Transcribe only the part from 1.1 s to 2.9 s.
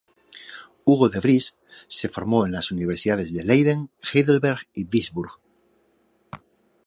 Vries se formó en las